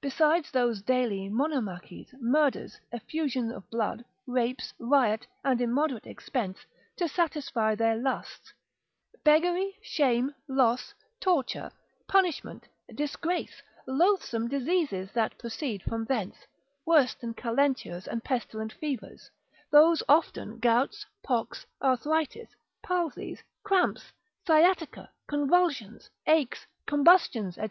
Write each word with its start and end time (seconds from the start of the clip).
Besides 0.00 0.52
those 0.52 0.82
daily 0.82 1.28
monomachies, 1.28 2.14
murders, 2.20 2.78
effusion 2.92 3.50
of 3.50 3.68
blood, 3.70 4.04
rapes, 4.24 4.72
riot, 4.78 5.26
and 5.42 5.60
immoderate 5.60 6.06
expense, 6.06 6.58
to 6.94 7.08
satisfy 7.08 7.74
their 7.74 7.96
lusts, 7.96 8.52
beggary, 9.24 9.76
shame, 9.82 10.32
loss, 10.46 10.94
torture, 11.18 11.72
punishment, 12.06 12.68
disgrace, 12.94 13.60
loathsome 13.84 14.46
diseases 14.46 15.10
that 15.10 15.36
proceed 15.38 15.82
from 15.82 16.04
thence, 16.04 16.36
worse 16.86 17.14
than 17.14 17.34
calentures 17.34 18.06
and 18.06 18.22
pestilent 18.22 18.72
fevers, 18.74 19.28
those 19.72 20.04
often 20.08 20.60
gouts, 20.60 21.04
pox, 21.24 21.66
arthritis, 21.82 22.54
palsies, 22.84 23.42
cramps, 23.64 24.12
sciatica, 24.46 25.10
convulsions, 25.26 26.10
aches, 26.28 26.64
combustions, 26.86 27.56
&c. 27.56 27.62